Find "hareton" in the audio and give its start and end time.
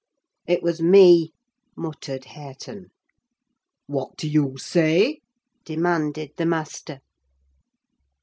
2.25-2.87